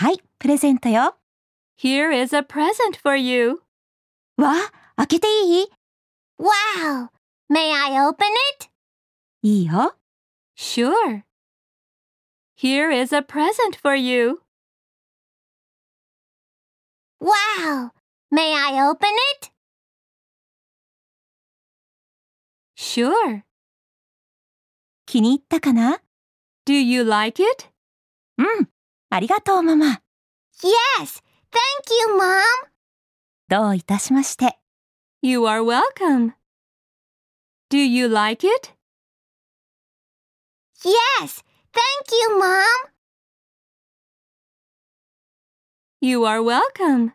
[0.00, 1.16] はい、プレゼントよ。
[1.78, 3.62] Here is a present for you.
[4.36, 5.66] わあ、開けていい
[6.38, 7.08] Wow!
[7.50, 8.26] May I open
[8.60, 8.70] it?
[9.42, 9.96] いいよ。
[10.56, 11.22] Sure.
[12.56, 14.42] Here is a present for you.
[17.20, 17.92] Wow!
[18.30, 19.08] May I open
[19.40, 19.52] it?
[22.76, 23.42] Sure.
[25.06, 26.02] 気に入ったかな
[26.66, 27.70] Do you like it?
[28.38, 28.68] うん。
[29.13, 30.01] ありがとう、ママ。
[30.63, 31.21] Yes!
[31.51, 32.43] Thank you, Mom!
[33.49, 34.57] どういたしまして。
[35.21, 36.31] You are welcome.
[37.69, 38.73] Do you like it?
[40.85, 41.43] Yes!
[41.73, 42.63] Thank you, Mom!
[45.99, 47.11] You are welcome.